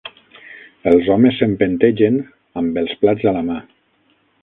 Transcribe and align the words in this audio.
Els 0.91 1.09
homes 1.17 1.37
s'empentegen, 1.41 2.19
amb 2.63 2.83
els 2.85 2.99
plats 3.05 3.33
a 3.33 3.39
la 3.41 3.49
mà 3.53 3.63